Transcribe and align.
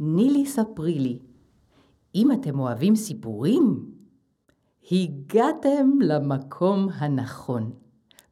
נילי 0.00 0.46
ספרי 0.46 0.98
לי. 0.98 1.18
אם 2.14 2.32
אתם 2.32 2.58
אוהבים 2.58 2.96
סיפורים, 2.96 3.90
הגעתם 4.92 5.90
למקום 6.00 6.88
הנכון. 6.94 7.72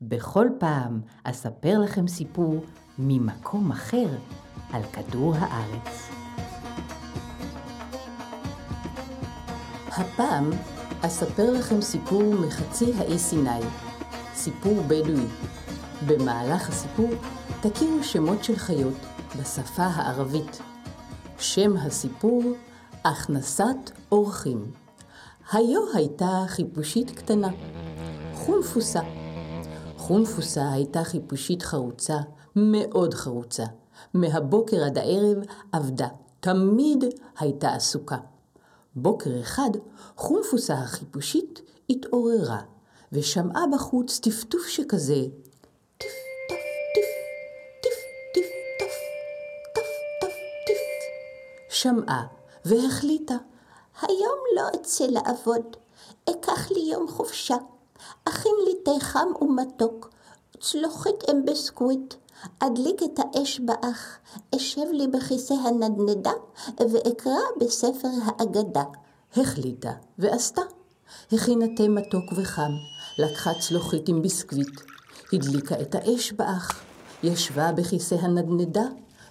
בכל 0.02 0.46
פעם 0.58 1.00
אספר 1.24 1.78
לכם 1.78 2.06
סיפור 2.08 2.64
ממקום 2.98 3.70
אחר 3.70 4.08
על 4.72 4.82
כדור 4.82 5.34
הארץ. 5.38 6.10
הפעם 9.88 10.50
אספר 11.00 11.52
לכם 11.52 11.80
סיפור 11.80 12.34
מחצי 12.46 12.92
האי 12.92 13.18
סיני, 13.18 13.60
סיפור 14.34 14.82
בדואי. 14.82 15.26
במהלך 16.06 16.68
הסיפור 16.68 17.10
תכירו 17.60 18.02
שמות 18.02 18.44
של 18.44 18.56
חיות 18.56 18.96
בשפה 19.38 19.82
הערבית. 19.82 20.62
שם 21.38 21.76
הסיפור 21.76 22.42
הכנסת 23.04 23.90
אורחים. 24.12 24.72
היו 25.52 25.80
הייתה 25.94 26.44
חיפושית 26.46 27.10
קטנה, 27.10 27.48
חונפוסה. 28.34 29.00
חונפוסה 29.96 30.72
הייתה 30.72 31.04
חיפושית 31.04 31.62
חרוצה, 31.62 32.16
מאוד 32.56 33.14
חרוצה. 33.14 33.64
מהבוקר 34.14 34.84
עד 34.84 34.98
הערב 34.98 35.36
עבדה, 35.72 36.08
תמיד 36.40 37.04
הייתה 37.38 37.74
עסוקה. 37.74 38.18
בוקר 38.96 39.40
אחד 39.40 39.70
חונפוסה 40.16 40.74
החיפושית 40.74 41.60
התעוררה, 41.90 42.60
ושמעה 43.12 43.64
בחוץ 43.74 44.18
טפטוף 44.18 44.66
שכזה, 44.66 45.22
שמעה 51.80 52.26
והחליטה, 52.64 53.34
היום 54.02 54.38
לא 54.56 54.62
אצא 54.74 55.04
לעבוד, 55.04 55.76
אקח 56.30 56.70
לי 56.70 56.80
יום 56.80 57.08
חופשה, 57.08 57.56
אכין 58.24 58.52
לי 58.64 58.74
תה 58.84 58.90
חם 59.00 59.28
ומתוק, 59.40 60.10
צלוחית 60.60 61.28
עם 61.28 61.44
בסקוויט, 61.44 62.14
אדליק 62.58 63.02
את 63.02 63.18
האש 63.18 63.60
באח, 63.60 64.18
אשב 64.54 64.86
לי 64.92 65.06
בכיסא 65.06 65.54
הנדנדה, 65.54 66.32
ואקרא 66.92 67.40
בספר 67.60 68.08
האגדה. 68.24 68.84
החליטה 69.36 69.92
ועשתה. 70.18 70.62
הכינה 71.32 71.66
תה 71.76 71.88
מתוק 71.88 72.32
וחם, 72.36 72.72
לקחה 73.18 73.50
צלוחית 73.60 74.08
עם 74.08 74.22
ביסקוויט, 74.22 74.80
הדליקה 75.32 75.80
את 75.80 75.94
האש 75.94 76.32
באח, 76.32 76.82
ישבה 77.22 77.72
בכיסא 77.72 78.14
הנדנדה, 78.14 78.84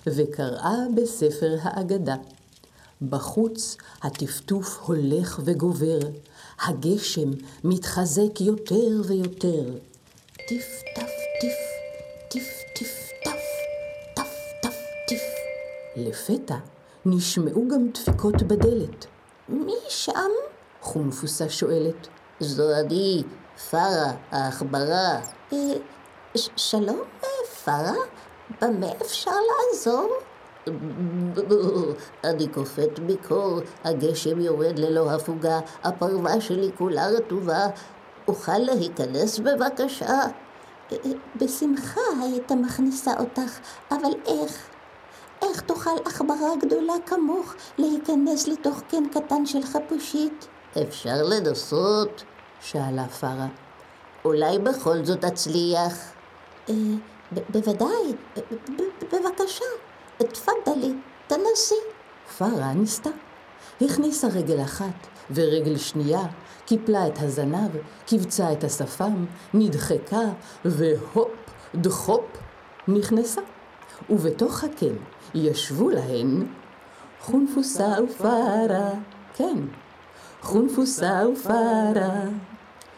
וקראה 0.07 0.77
בספר 0.95 1.55
האגדה. 1.61 2.15
בחוץ 3.01 3.77
הטפטוף 4.03 4.79
הולך 4.81 5.39
וגובר, 5.45 5.99
הגשם 6.61 7.31
מתחזק 7.63 8.41
יותר 8.41 9.01
ויותר. 9.07 9.63
טיף 10.47 10.81
טף 10.95 11.11
טיף, 11.41 11.53
טיף 12.29 12.47
טיף 12.75 13.09
טף, 13.23 13.41
טף 14.15 14.35
טף 14.61 14.75
טיף. 15.07 15.21
לפתע 15.95 16.55
נשמעו 17.05 17.67
גם 17.67 17.89
דפיקות 17.93 18.43
בדלת. 18.43 19.05
מי 19.49 19.73
שם? 19.89 20.31
חונפוסה 20.81 21.49
שואלת. 21.49 22.07
זו 22.39 22.63
אני, 22.79 23.23
פרה, 23.69 24.11
העכברה. 24.31 25.19
אה, 25.53 25.57
שלום, 26.55 27.01
אה, 27.23 27.29
פרה? 27.65 27.93
במה 28.61 28.91
אפשר 29.01 29.31
לעזור? 29.31 30.09
אני 32.23 32.47
קופאת 32.47 32.99
מקור, 32.99 33.59
הגשם 33.83 34.41
יורד 34.41 34.79
ללא 34.79 35.11
הפוגה, 35.11 35.59
הפרווה 35.83 36.41
שלי 36.41 36.71
כולה 36.77 37.07
רטובה. 37.07 37.67
אוכל 38.27 38.57
להיכנס 38.57 39.39
בבקשה? 39.39 40.19
בשמחה 41.35 42.01
היית 42.21 42.51
מכניסה 42.51 43.11
אותך, 43.19 43.59
אבל 43.91 44.11
איך? 44.25 44.67
איך 45.41 45.61
תוכל 45.61 45.97
עכברה 46.05 46.55
גדולה 46.61 46.93
כמוך 47.05 47.55
להיכנס 47.77 48.47
לתוך 48.47 48.81
קן 48.89 49.03
קטן 49.13 49.45
של 49.45 49.63
חפושית? 49.63 50.47
אפשר 50.81 51.23
לנסות? 51.23 52.23
שאלה 52.61 53.07
פרה. 53.07 53.47
אולי 54.25 54.59
בכל 54.59 55.05
זאת 55.05 55.25
אצליח. 55.25 55.93
אה, 56.69 56.73
בוודאי, 57.49 58.13
בבקשה, 59.01 59.65
תפדלי, 60.17 60.93
תנסי. 61.27 61.75
פרה 62.37 62.73
ניסתה. 62.73 63.09
הכניסה 63.81 64.27
רגל 64.27 64.61
אחת 64.61 65.07
ורגל 65.31 65.77
שנייה, 65.77 66.21
קיפלה 66.65 67.07
את 67.07 67.21
הזנב, 67.21 67.71
קיבצה 68.05 68.51
את 68.51 68.63
השפם, 68.63 69.25
נדחקה, 69.53 70.21
והופ, 70.65 71.31
דחופ, 71.75 72.25
נכנסה. 72.87 73.41
ובתוך 74.09 74.63
הקן 74.63 74.95
ישבו 75.35 75.89
להן 75.89 76.45
חונפוסה 77.21 77.87
ופרה, 78.03 78.89
כן, 79.33 79.57
חונפוסה 80.41 81.21
ופרה. 81.33 82.21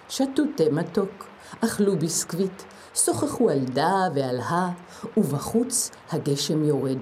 שתו 0.09 0.43
תה 0.55 0.63
מתוק, 0.71 1.27
אכלו 1.63 1.97
ביסקוויט, 1.97 2.63
שוחחו 3.05 3.49
על 3.49 3.59
דה 3.59 4.07
ועל 4.15 4.39
הא, 4.39 4.69
ובחוץ 5.17 5.91
הגשם 6.11 6.63
יורד. 6.63 6.97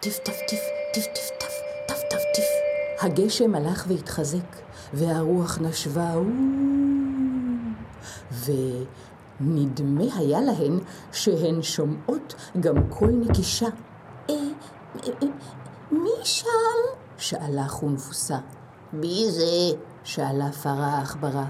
טיף 0.00 0.18
טף 0.18 0.36
טיף, 0.48 0.60
טיף 0.94 1.04
טיף 1.04 1.30
טף, 1.40 1.52
טף 1.88 2.00
טף 2.10 2.22
טיף. 2.34 2.44
הגשם 3.00 3.54
הלך 3.54 3.84
והתחזק, 3.88 4.56
והרוח 4.92 5.58
נשבה, 5.60 6.14
ונדמה 9.40 10.04
היה 10.16 10.40
להן 10.40 10.78
שהן 11.12 11.62
שומעות 11.62 12.34
גם 12.60 12.88
קול 12.88 13.10
נקישה. 13.10 13.68
אה, 14.30 14.34
אה, 15.06 15.28
מי 15.90 16.10
שם? 16.22 16.48
שאלה 17.18 17.68
חונפוסה. 17.68 18.38
מי 18.92 19.26
זה? 19.30 19.78
שאלה 20.04 20.52
פרה 20.52 20.86
העכברה. 20.86 21.44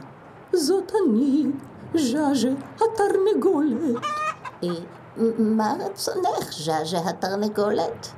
זאת 0.52 0.92
אני, 1.06 1.46
ז'אז'ה 1.94 2.48
התרנגולת. 2.76 4.04
אה, 4.64 4.68
מה 5.38 5.74
רצונך, 5.80 6.52
ז'אז'ה 6.52 6.98
התרנגולת? 7.08 8.08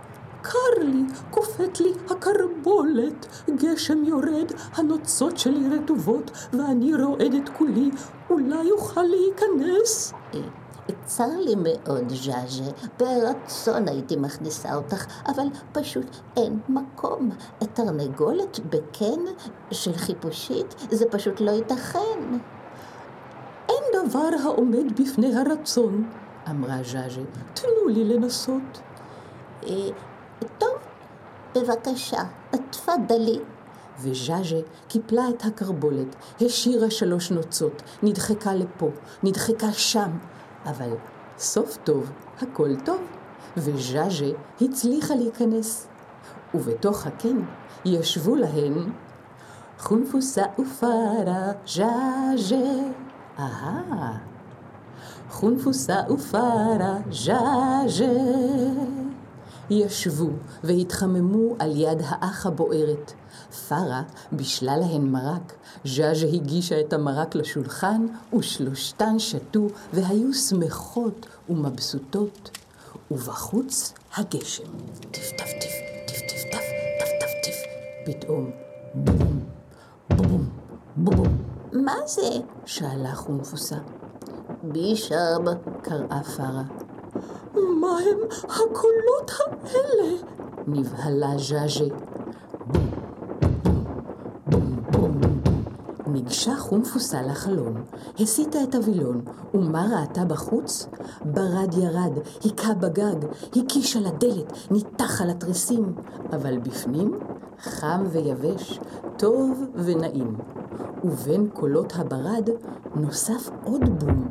קר 0.43 0.81
לי, 0.81 1.03
קופאת 1.31 1.81
לי 1.81 1.93
הקרבולת, 2.11 3.27
גשם 3.57 4.05
יורד, 4.05 4.53
הנוצות 4.75 5.39
שלי 5.39 5.77
רטובות, 5.77 6.31
ואני 6.53 6.95
רועדת 6.95 7.49
כולי, 7.59 7.91
אולי 8.31 8.71
אוכל 8.71 9.03
להיכנס? 9.03 10.13
אה, 10.35 10.41
צר 11.05 11.39
לי 11.39 11.55
מאוד, 11.55 12.09
ז'אז'ה, 12.09 12.71
ברצון 12.99 13.89
הייתי 13.89 14.17
מכניסה 14.17 14.75
אותך, 14.75 15.07
אבל 15.27 15.47
פשוט 15.73 16.17
אין 16.37 16.59
מקום. 16.69 17.31
תרנגולת 17.73 18.61
בקן 18.71 19.21
של 19.71 19.93
חיפושית, 19.93 20.75
זה 20.91 21.05
פשוט 21.11 21.41
לא 21.41 21.51
ייתכן. 21.51 22.39
דבר 23.93 24.29
העומד 24.45 25.01
בפני 25.01 25.37
הרצון, 25.37 26.11
אמרה 26.51 26.77
ז'אז'ה, 26.83 27.21
תנו 27.55 27.89
לי 27.89 28.05
לנסות. 28.05 28.81
אה, 29.67 29.71
טוב, 30.59 30.75
בבקשה, 31.55 32.23
תפדלי. 32.71 33.41
וז'אז'ה 33.99 34.61
קיפלה 34.89 35.29
את 35.29 35.45
הקרבולת, 35.45 36.17
השאירה 36.41 36.91
שלוש 36.91 37.31
נוצות, 37.31 37.83
נדחקה 38.03 38.55
לפה, 38.55 38.91
נדחקה 39.23 39.73
שם, 39.73 40.11
אבל 40.65 40.91
סוף 41.39 41.79
טוב, 41.85 42.11
הכל 42.43 42.77
טוב, 42.85 43.01
וז'אז'ה 43.57 44.31
הצליחה 44.61 45.15
להיכנס. 45.15 45.87
ובתוך 46.55 47.07
הקן 47.07 47.41
ישבו 47.85 48.37
להן 48.37 48.75
חונפוסה 49.79 50.43
ופרה, 50.59 51.53
ז'אז'ה, 51.67 52.65
אהה. 53.39 54.19
חונפוסה 55.31 55.97
ופרה, 56.11 56.97
ז'אז'ה. 57.11 58.13
ישבו 59.71 60.31
והתחממו 60.65 61.55
על 61.59 61.77
יד 61.77 62.03
האח 62.05 62.47
הבוערת. 62.47 63.13
פרה 63.69 64.03
בישלה 64.33 64.77
להן 64.77 65.07
מרק, 65.07 65.53
ז'אז'ה 65.85 66.27
הגישה 66.27 66.81
את 66.81 66.93
המרק 66.93 67.35
לשולחן, 67.35 68.07
ושלושתן 68.39 69.19
שתו 69.19 69.67
והיו 69.93 70.35
שמחות 70.35 71.27
ומבסוטות. 71.51 72.51
ובחוץ 73.11 73.93
הגשם. 74.17 74.65
טיף 75.11 75.31
טף 75.39 75.51
טיף, 75.61 75.73
טיף 76.07 76.21
טיף 76.29 76.43
טף, 76.53 76.67
טף 77.01 77.09
טף 77.21 77.31
טיף. 77.45 77.57
פתאום 78.07 78.51
בום, 78.95 79.41
בום, 80.11 80.49
בום. 80.97 81.56
מה 81.85 81.95
זה? 82.07 82.31
שאלה 82.65 83.15
חונפוסה. 83.15 83.77
בישם, 84.63 85.45
קראה 85.83 86.23
פרה. 86.37 86.63
מה 87.55 87.99
הם 87.99 88.19
הקולות 88.45 89.31
האלה? 89.63 90.17
נבהלה 90.67 91.39
ז'אז'ה. 91.39 91.85
ניגשה 96.07 96.57
חומפוסה 96.57 97.23
לחלון, 97.23 97.85
הסיטה 98.21 98.63
את 98.63 98.75
הווילון, 98.75 99.21
ומה 99.55 99.87
ראתה 99.93 100.25
בחוץ? 100.25 100.89
ברד 101.25 101.75
ירד, 101.75 102.13
היכה 102.45 102.75
בגג, 102.75 103.17
הקיש 103.57 103.97
על 103.97 104.07
הדלת, 104.07 104.53
ניתח 104.71 105.23
על 105.23 105.31
התריסים, 105.31 105.95
אבל 106.33 106.59
בפנים 106.59 107.19
חם 107.59 108.05
ויבש, 108.11 108.81
טוב 109.17 109.63
ונעים. 109.75 110.37
ובין 111.05 111.49
קולות 111.53 111.93
הברד 111.97 112.49
נוסף 112.95 113.51
עוד 113.65 114.05
בום. 114.05 114.29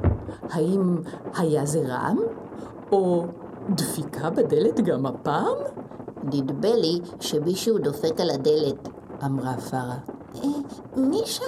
האם 0.50 0.98
היה 1.38 1.66
זה 1.66 1.80
רעם? 1.88 2.18
או 2.92 3.26
דפיקה 3.70 4.30
בדלת 4.30 4.80
גם 4.80 5.06
הפעם? 5.06 5.58
נדמה 6.24 6.76
לי 6.76 7.00
שמישהו 7.20 7.78
דופק 7.78 8.20
על 8.20 8.30
הדלת. 8.30 8.90
אמרה 9.26 9.58
פרה. 9.58 9.98
אה, 10.44 10.50
מי 10.98 11.22
שם? 11.26 11.44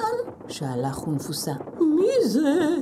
שאלה 0.48 0.92
חונפוסה. 0.92 1.54
מי 1.80 2.28
זה? 2.28 2.76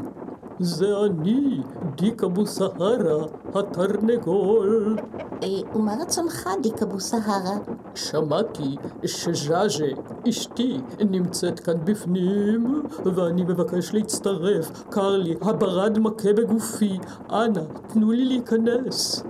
זה 0.60 0.88
אני, 1.06 1.62
דיקה 1.96 2.28
בוסהרה, 2.28 3.26
התרנגול. 3.56 4.98
אה, 5.44 5.48
ומה 5.76 5.96
רצונך, 6.02 6.50
דיקה 6.64 6.86
סהרה? 7.00 7.58
שמעתי 7.96 8.76
שז'אז'ה, 9.06 9.86
אשתי, 10.30 10.78
נמצאת 11.00 11.60
כאן 11.60 11.74
בפנים, 11.84 12.84
ואני 13.16 13.44
מבקש 13.44 13.94
להצטרף. 13.94 14.84
קר 14.90 15.18
לי, 15.18 15.36
הברד 15.42 16.00
מכה 16.00 16.34
בגופי. 16.34 17.00
אנא, 17.32 17.62
תנו 17.88 18.12
לי 18.12 18.26
להיכנס. 18.26 19.24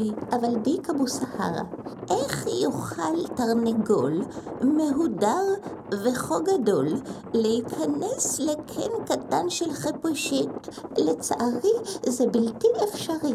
אה, 0.00 0.36
אבל 0.36 0.54
דיקה 0.54 0.92
סהרה, 1.06 1.62
איך 2.10 2.46
יוכל 2.62 3.26
תרנגול 3.34 4.22
מהודר 4.62 5.44
וכה 6.04 6.34
גדול 6.44 6.88
להיכנס 7.34 8.40
לקן 8.40 9.04
קטן 9.06 9.50
של 9.50 9.72
חיפושית? 9.72 10.68
לצערי 10.98 11.74
זה 12.06 12.26
בלתי 12.26 12.66
אפשרי. 12.84 13.34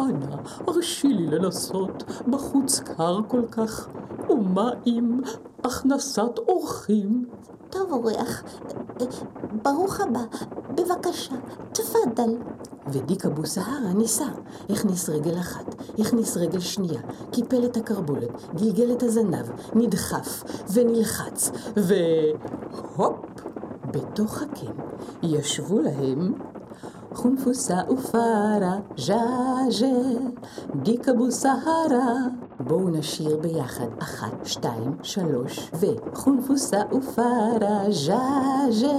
אנא, 0.00 0.36
הרשי 0.66 1.08
לי 1.08 1.26
לנסות, 1.26 2.02
בחוץ 2.28 2.80
קר 2.80 3.20
כל 3.28 3.42
כך. 3.50 3.88
ומה 4.30 4.70
עם 4.84 5.20
הכנסת 5.64 6.38
אורחים? 6.38 7.24
טוב, 7.70 7.92
אורח, 7.92 8.42
ברוך 9.62 10.00
הבא, 10.00 10.20
בבקשה, 10.76 11.34
תפאדל. 11.72 12.36
ודיקה 12.92 13.28
בוסהרה 13.28 13.92
ניסה. 13.94 14.26
הכניס 14.70 15.08
רגל 15.08 15.38
אחת, 15.38 15.74
הכניס 15.98 16.36
רגל 16.36 16.60
שנייה, 16.60 17.00
קיפל 17.30 17.64
את 17.64 17.76
הקרבולת, 17.76 18.30
גלגל 18.54 18.92
את 18.92 19.02
הזנב, 19.02 19.46
נדחף 19.74 20.44
ונלחץ, 20.72 21.50
והופ! 21.76 23.16
בתוך 23.90 24.42
הקן 24.42 24.72
ישבו 25.22 25.80
להם 25.80 26.34
חונפוסה 27.14 27.80
ופרה, 27.90 28.78
ז'אז'ה, 28.96 29.92
דיקה 30.74 31.12
בוסהרה. 31.12 32.14
בואו 32.60 32.88
נשיר 32.88 33.36
ביחד, 33.36 33.86
אחת, 33.98 34.32
שתיים, 34.44 34.96
שלוש, 35.02 35.70
וחונפוסה 35.80 36.82
ופרה, 36.92 37.84
ז'אז'ה, 37.90 38.96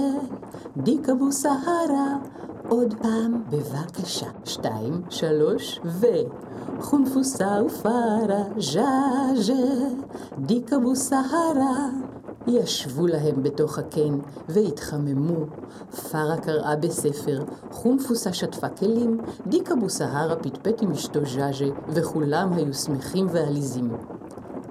דיקה 0.82 1.14
בוסהרה. 1.14 2.16
עוד 2.68 2.94
פעם, 3.02 3.42
בבקשה. 3.50 4.26
שתיים, 4.44 5.02
שלוש, 5.10 5.80
ו... 5.84 6.06
חונפוסה 6.80 7.62
ופרה, 7.66 8.42
ז'אז'ה, 8.58 9.88
דיקה 10.38 10.78
בוסהרה. 10.78 11.88
ישבו 12.46 13.06
להם 13.06 13.42
בתוך 13.42 13.78
הקן 13.78 14.18
והתחממו. 14.48 15.46
פרה 16.10 16.36
קראה 16.36 16.76
בספר, 16.76 17.44
חונפוסה 17.70 18.32
שטפה 18.32 18.68
כלים, 18.68 19.20
דיקה 19.46 19.74
בוסהרה 19.76 20.36
פטפט 20.36 20.82
עם 20.82 20.92
אשתו 20.92 21.20
ז'אז'ה, 21.24 21.68
וכולם 21.88 22.52
היו 22.52 22.74
שמחים 22.74 23.26
ועליזים. 23.30 23.90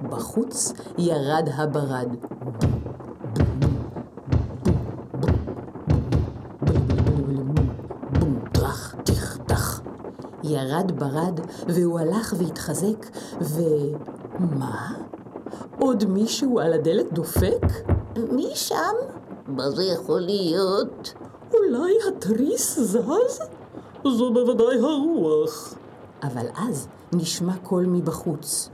בחוץ 0.09 0.73
ירד 0.97 1.49
הברד. 1.55 2.07
ירד 10.47 10.99
ברד, 10.99 11.39
והוא 11.67 11.99
הלך 11.99 12.33
והתחזק, 12.37 13.05
ו... 13.41 13.61
מה? 14.39 14.93
עוד 15.79 16.05
מישהו 16.05 16.59
על 16.59 16.73
הדלת 16.73 17.13
דופק? 17.13 17.65
מי 18.31 18.51
שם? 18.53 18.95
מה 19.47 19.69
זה 19.69 19.83
יכול 19.83 20.19
להיות? 20.19 21.13
אולי 21.53 21.93
התריס 22.07 22.79
זז? 22.79 23.39
זו 24.03 24.33
בוודאי 24.33 24.79
הרוח. 24.79 25.73
אבל 26.23 26.45
אז 26.55 26.87
נשמע 27.13 27.57
קול 27.57 27.85
מבחוץ. 27.85 28.69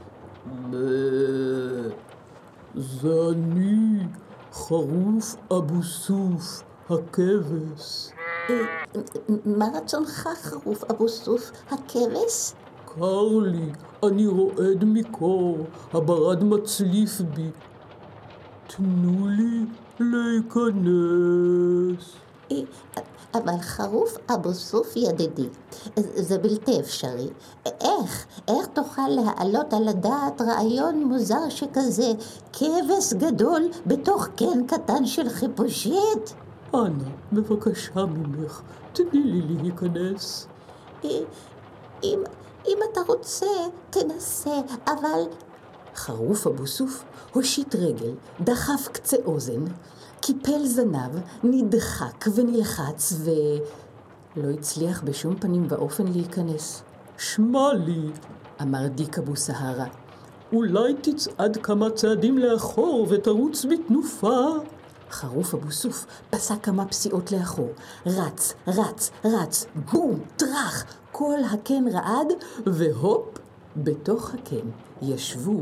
זה 2.75 3.29
אני, 3.31 4.07
חרוף 4.53 5.35
אבו 5.51 5.83
סוף, 5.83 6.63
הכבש. 6.89 8.09
אה, 8.49 8.55
מה 9.45 9.67
רצונך, 9.73 10.29
חרוף 10.41 10.83
אבו 10.83 11.09
סוף, 11.09 11.51
הכבש? 11.71 12.53
קר 12.85 13.27
לי, 13.41 13.71
אני 14.03 14.27
רועד 14.27 14.83
מקור, 14.83 15.57
הברד 15.93 16.43
מצליף 16.43 17.21
בי. 17.21 17.51
תנו 18.67 19.27
לי 19.27 19.65
להיכנס. 19.99 20.73
אה, 22.51 22.57
אבל 23.33 23.57
חרוף 23.61 24.17
אבו 24.33 24.53
סוף 24.53 24.95
ידידי, 24.95 25.47
זה 25.97 26.37
בלתי 26.37 26.79
אפשרי. 26.79 27.29
איך, 27.65 28.25
איך 28.47 28.65
תוכל 28.73 29.07
להעלות 29.07 29.73
על 29.73 29.87
הדעת 29.87 30.41
רעיון 30.41 31.03
מוזר 31.03 31.49
שכזה, 31.49 32.11
כבש 32.53 33.13
גדול 33.13 33.69
בתוך 33.85 34.27
קן 34.27 34.67
קטן 34.67 35.05
של 35.05 35.29
חיפושית? 35.29 36.33
אנא, 36.75 37.09
בבקשה 37.33 38.05
ממך, 38.05 38.61
תני 38.93 39.23
לי 39.23 39.41
להיכנס. 39.61 40.47
אם, 41.03 42.19
אם 42.67 42.77
אתה 42.91 42.99
רוצה, 43.07 43.45
תנסה, 43.89 44.61
אבל... 44.87 45.21
חרוף 45.95 46.47
אבו 46.47 46.67
סוף 46.67 47.03
הושיט 47.33 47.75
רגל, 47.75 48.11
דחף 48.41 48.87
קצה 48.91 49.17
אוזן, 49.25 49.65
קיפל 50.21 50.65
זנב, 50.65 51.19
נדחק 51.43 52.25
ונלחץ 52.35 53.13
ו... 53.17 53.29
לא 54.37 54.49
הצליח 54.49 55.03
בשום 55.03 55.35
פנים 55.35 55.65
ואופן 55.69 56.07
להיכנס. 56.07 56.83
שמע 57.17 57.73
לי, 57.73 58.09
אמר 58.61 58.87
דיקה 58.87 59.21
בוסהרה. 59.21 59.85
אולי 60.53 60.93
תצעד 61.01 61.57
כמה 61.57 61.89
צעדים 61.89 62.37
לאחור 62.37 63.07
ותרוץ 63.09 63.65
בתנופה? 63.65 64.47
חרוף 65.13 65.53
אבו 65.53 65.71
סוף 65.71 66.05
פסע 66.29 66.55
כמה 66.55 66.85
פסיעות 66.85 67.31
לאחור, 67.31 67.69
רץ, 68.05 68.53
רץ, 68.67 69.11
רץ, 69.25 69.65
בום, 69.91 70.19
טראח, 70.35 70.83
כל 71.11 71.39
הקן 71.51 71.87
רעד, 71.87 72.27
והופ, 72.65 73.25
בתוך 73.77 74.33
הקן 74.33 74.67
ישבו. 75.01 75.61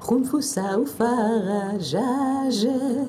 חונפוסה 0.00 0.78
ופרה, 0.82 1.68
ז'אז'ה, 1.78 3.02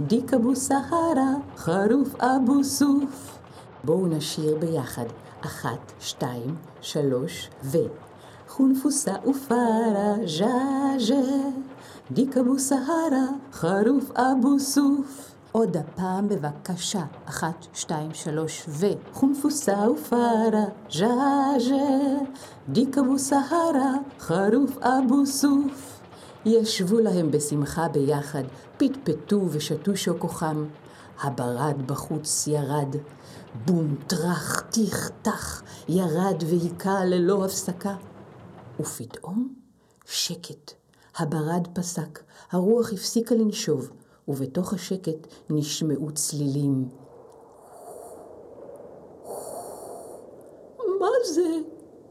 דיקה 0.00 0.38
בוסהרה, 0.38 1.34
חרוף 1.56 2.14
אבו 2.20 2.64
סוף. 2.64 3.38
בואו 3.84 4.06
נשיר 4.06 4.56
ביחד, 4.58 5.06
אחת, 5.40 5.92
שתיים, 6.00 6.56
שלוש, 6.80 7.50
ו... 7.64 7.78
חונפוסה 8.48 9.12
ופרה, 9.26 10.14
ז'אז'ה, 10.26 11.48
דיקה 12.10 12.42
בוסהרה, 12.42 13.26
חרוף 13.52 14.10
אבו 14.10 14.58
סוף. 14.58 15.34
עוד 15.52 15.76
הפעם 15.76 16.28
בבקשה. 16.28 17.04
אחת, 17.24 17.66
שתיים, 17.74 18.14
שלוש, 18.14 18.64
ו... 18.68 18.86
חומפוסה 19.12 19.90
ופרה, 19.90 20.64
ז'אז'ה, 20.90 22.18
דיקה 22.68 23.02
בוסהרה, 23.02 23.94
חרוף 24.20 24.78
אבו 24.78 25.26
סוף. 25.26 26.00
ישבו 26.44 26.98
להם 26.98 27.30
בשמחה 27.30 27.88
ביחד, 27.88 28.42
פטפטו 28.76 29.46
ושתו 29.50 29.96
שוקו 29.96 30.28
חם. 30.28 30.64
הברד 31.22 31.86
בחוץ 31.86 32.46
ירד. 32.46 32.96
בום, 33.64 33.94
טראח, 34.06 34.60
טיח, 34.60 35.10
טח, 35.22 35.62
ירד 35.88 36.42
והיכה 36.46 37.04
ללא 37.04 37.44
הפסקה. 37.44 37.94
ופתאום 38.80 39.54
שקט. 40.06 40.77
הברד 41.18 41.68
פסק, 41.72 42.22
הרוח 42.50 42.92
הפסיקה 42.92 43.34
לנשוב, 43.34 43.90
ובתוך 44.28 44.72
השקט 44.72 45.26
נשמעו 45.50 46.12
צלילים. 46.12 46.88
מה 51.00 51.06
זה? 51.34 51.58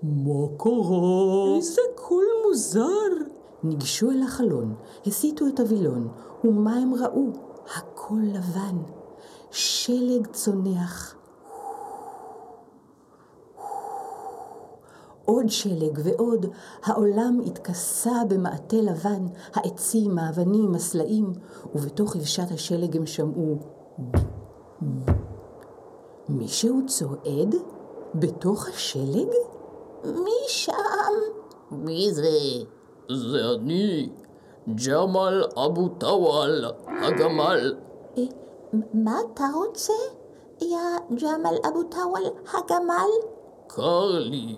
מה 0.03 0.47
קרה? 0.57 1.55
איזה 1.55 1.81
קול 1.95 2.25
מוזר. 2.47 3.27
ניגשו 3.63 4.11
אל 4.11 4.23
החלון, 4.23 4.75
הסיטו 5.05 5.47
את 5.47 5.59
הווילון, 5.59 6.07
ומה 6.43 6.75
הם 6.75 6.93
ראו? 6.93 7.27
הכל 7.75 8.19
לבן. 8.23 8.77
שלג 9.51 10.27
צונח. 10.27 11.16
עוד 15.27 15.49
שלג 15.49 15.99
ועוד, 16.03 16.45
העולם 16.83 17.39
התכסה 17.45 18.11
במעטה 18.29 18.77
לבן, 18.77 19.25
העצים, 19.53 20.19
האבנים, 20.19 20.75
הסלעים, 20.75 21.33
ובתוך 21.75 22.15
יבשת 22.15 22.51
השלג 22.51 22.97
הם 22.97 23.05
שמעו 23.05 23.57
מישהו 26.29 26.81
צועד? 26.87 27.55
בתוך 28.15 28.67
השלג? 28.67 29.27
מי 30.03 30.39
שם? 30.47 30.73
מי 31.71 32.11
זה? 32.11 32.29
זה 33.11 33.39
אני, 33.55 34.09
ג'מאל 34.87 35.43
אבו 35.65 35.89
טוואל, 35.89 36.65
הגמל. 36.87 37.75
אה, 38.17 38.23
מה 38.93 39.19
אתה 39.33 39.43
רוצה? 39.55 39.93
יא 40.61 40.77
ג'מאל 41.21 41.57
אבו 41.67 41.83
טוואל 41.83 42.23
הגמל? 42.53 43.09
קר 43.67 44.05
לי. 44.05 44.55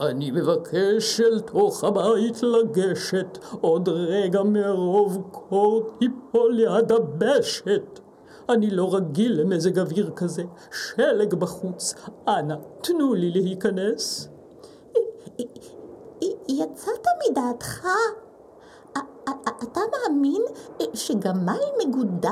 אני 0.00 0.30
מבקש 0.30 1.20
אל 1.20 1.40
תוך 1.40 1.84
הבית 1.84 2.42
לגשת, 2.42 3.38
עוד 3.60 3.88
רגע 3.88 4.42
מרוב 4.42 5.28
קור 5.30 5.90
תיפול 5.98 6.54
ליד 6.54 6.92
הבשת. 6.92 8.00
אני 8.48 8.70
לא 8.70 8.94
רגיל 8.94 9.40
למזג 9.40 9.78
אוויר 9.78 10.10
כזה, 10.16 10.42
שלג 10.72 11.34
בחוץ. 11.34 11.94
אנא, 12.28 12.54
תנו 12.80 13.14
לי 13.14 13.30
להיכנס. 13.30 14.28
יצאת 16.48 17.06
מדעתך? 17.30 17.86
אתה 19.62 19.80
מאמין 19.92 20.42
שגמל 20.94 21.60
מגודל 21.86 22.30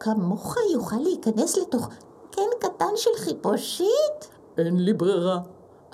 כמוך 0.00 0.56
יוכל 0.72 0.96
להיכנס 0.96 1.58
לתוך 1.58 1.88
קן 2.30 2.42
קטן 2.60 2.96
של 2.96 3.10
חיפושית? 3.16 4.30
אין 4.58 4.76
לי 4.76 4.92
ברירה, 4.92 5.38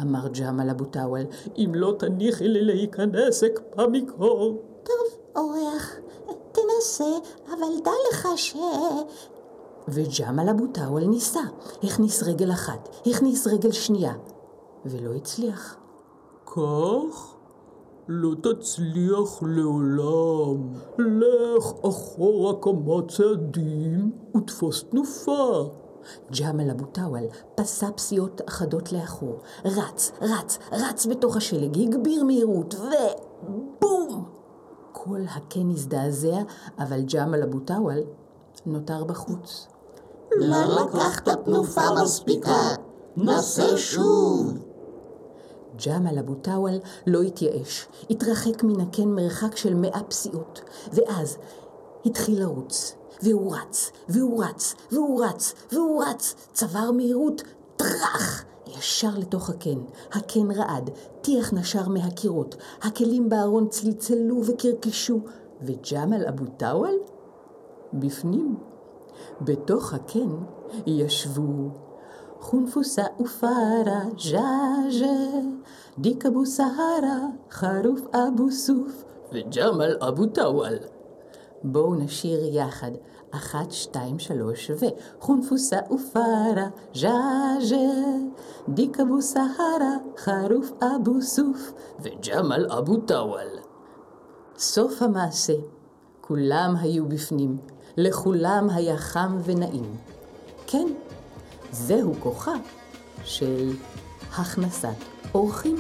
אמר 0.01 0.29
ג'מאל 0.29 0.71
אבו 0.71 0.85
טאוול, 0.85 1.23
אם 1.57 1.73
לא 1.75 1.95
תניחי 1.99 2.49
לי 2.49 2.63
להיכנס 2.63 3.45
אקפא 3.45 3.87
מקור. 3.93 4.63
טוב, 4.83 5.21
אורח, 5.37 5.97
תנסה, 6.53 7.19
אבל 7.47 7.85
דע 7.85 7.91
לך 8.11 8.29
ש... 8.37 8.57
וג'מאל 9.89 10.49
אבו 10.49 10.67
טאוול 10.67 11.05
ניסה, 11.05 11.41
הכניס 11.83 12.23
רגל 12.23 12.53
אחת, 12.53 12.89
הכניס 13.07 13.47
רגל 13.47 13.73
שנייה, 13.73 14.15
ולא 14.85 15.15
הצליח. 15.15 15.77
כך? 16.47 17.37
לא 18.09 18.35
תצליח 18.35 19.43
לעולם. 19.43 20.73
לך 20.99 21.73
אחורה 21.89 22.55
כמה 22.63 23.03
צעדים 23.09 24.13
ותפוס 24.37 24.85
תנופה. 24.85 25.69
ג'מאל 26.41 26.71
אבו 26.71 26.85
טאוול 26.85 27.25
פסע 27.55 27.91
פסיעות 27.95 28.41
אחדות 28.49 28.93
לאחור, 28.93 29.41
רץ, 29.65 30.13
רץ, 30.21 30.59
רץ 30.73 31.07
בתוך 31.07 31.37
השלג, 31.37 31.79
הגביר 31.79 32.25
מהירות, 32.25 32.75
ובום! 32.75 34.25
כל 34.93 35.21
הקן 35.29 35.71
הזדעזע, 35.71 36.43
אבל 36.79 37.03
ג'מאל 37.03 37.43
אבו 37.43 37.61
טאוול 37.61 37.99
נותר 38.67 39.05
בחוץ. 39.05 39.69
לא 40.37 40.83
לקחת 40.83 41.29
תנופה 41.45 41.81
מספיקה, 42.03 42.75
נסה 43.17 43.79
שוב. 43.79 44.59
ג'מאל 45.87 46.19
אבו 46.19 46.35
טאוול 46.35 46.79
לא 47.07 47.23
התייאש, 47.23 47.89
התרחק 48.11 48.63
מן 48.63 48.81
הקן 48.81 49.09
מרחק 49.09 49.57
של 49.57 49.75
מאה 49.75 50.03
פסיעות, 50.03 50.61
ואז 50.93 51.39
התחיל 52.07 52.41
לרוץ. 52.41 52.96
והוא 53.23 53.57
רץ, 53.57 53.93
והוא 54.09 54.45
רץ, 54.45 54.75
והוא 54.93 55.25
רץ, 55.25 55.55
והוא 55.73 56.05
רץ, 56.05 56.35
צבר 56.53 56.91
מהירות, 56.91 57.43
טראח! 57.77 58.45
ישר 58.67 59.11
לתוך 59.19 59.51
הקן. 59.51 59.79
הקן 60.13 60.51
רעד, 60.51 60.91
טיח 61.21 61.53
נשר 61.53 61.89
מהקירות, 61.89 62.57
הכלים 62.83 63.29
בארון 63.29 63.69
צלצלו 63.69 64.41
וקרקשו, 64.47 65.21
וג'מאל 65.63 66.27
אבו 66.29 66.45
טאוול? 66.57 66.95
בפנים. 67.93 68.57
בתוך 69.41 69.95
הקן 69.95 70.31
ישבו 70.87 71.71
חונפוסה 72.41 73.03
ופרה, 73.21 74.01
ז'אז'ה, 74.19 75.41
דיק 75.99 76.27
אבו 76.27 76.47
סהרה, 76.47 77.19
חרוף 77.51 78.01
אבו 78.15 78.51
סוף, 78.51 79.05
וג'מאל 79.33 79.97
אבו 80.01 80.27
טאוול. 80.27 80.79
בואו 81.69 81.95
נשיר 81.95 82.41
יחד, 82.55 82.91
אחת, 83.31 83.71
שתיים, 83.71 84.19
שלוש, 84.19 84.71
ו... 84.71 84.85
חונפוסה 85.21 85.79
ופרה, 85.91 86.69
ז'אז'ה, 86.95 87.77
דיק 88.69 89.01
אבו 89.01 89.23
סהרה, 89.23 89.97
חרוף 90.17 90.71
אבו 90.83 91.23
סוף, 91.23 91.73
וג'מאל 92.01 92.67
אבו 92.73 92.97
טאוול. 92.97 93.49
סוף 94.59 95.03
המעשה, 95.03 95.55
כולם 96.21 96.75
היו 96.81 97.09
בפנים, 97.09 97.57
לכולם 97.97 98.71
היה 98.71 98.97
חם 98.97 99.39
ונעים. 99.45 99.97
כן, 100.67 100.87
זהו 101.71 102.15
כוחה 102.21 102.55
של 103.25 103.73
הכנסת 104.33 104.89
אורחים. 105.35 105.77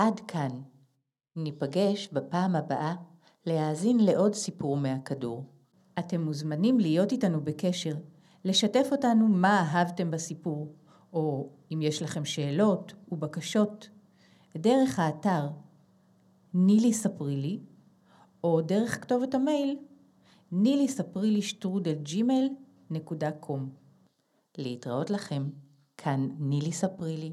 עד 0.00 0.20
כאן. 0.20 0.50
ניפגש 1.36 2.08
בפעם 2.12 2.56
הבאה 2.56 2.94
להאזין 3.46 4.00
לעוד 4.00 4.34
סיפור 4.34 4.76
מהכדור. 4.76 5.44
אתם 5.98 6.20
מוזמנים 6.20 6.80
להיות 6.80 7.12
איתנו 7.12 7.40
בקשר, 7.40 7.94
לשתף 8.44 8.88
אותנו 8.92 9.28
מה 9.28 9.60
אהבתם 9.60 10.10
בסיפור, 10.10 10.74
או 11.12 11.50
אם 11.72 11.82
יש 11.82 12.02
לכם 12.02 12.24
שאלות 12.24 12.94
ובקשות, 13.12 13.88
דרך 14.56 14.98
האתר 14.98 15.48
נילי 16.54 16.92
ספרי 16.92 17.36
לי, 17.36 17.60
או 18.44 18.60
דרך 18.60 19.02
כתובת 19.02 19.34
המייל 19.34 19.78
נילי 20.52 20.88
ספרי 20.88 21.30
לי 21.30 21.42
שטרודל 21.42 21.94
ג'ימל 21.94 22.48
נקודה 22.90 23.30
קום. 23.30 23.70
להתראות 24.58 25.10
לכם, 25.10 25.50
כאן 25.96 26.28
נילי 26.38 26.72
ספרי 26.72 27.16
לי. 27.16 27.32